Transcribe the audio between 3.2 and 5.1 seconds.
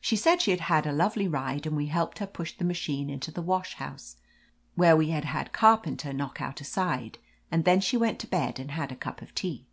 the wash house, where we